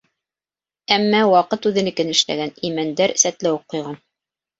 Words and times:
Әммә 0.95 1.19
ваҡыт 1.31 1.67
үҙенекен 1.71 2.09
эшләгән: 2.13 2.55
имәндәр 2.71 3.13
сәтләүек 3.25 3.67
ҡойған 3.75 4.01